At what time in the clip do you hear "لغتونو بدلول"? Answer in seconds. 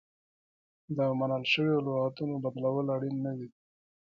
1.85-2.87